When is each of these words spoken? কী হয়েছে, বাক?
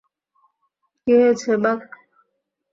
কী 1.07 1.11
হয়েছে, 1.19 1.51
বাক? 1.63 1.79